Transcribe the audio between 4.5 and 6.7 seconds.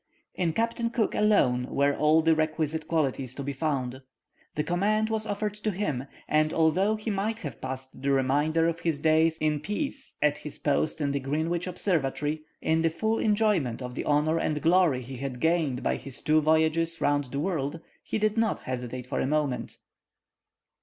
The command was offered to him, and